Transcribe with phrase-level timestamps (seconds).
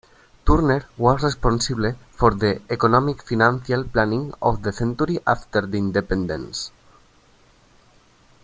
[0.47, 6.71] Turner was responsible for the economic, financial planning of the country after the independence.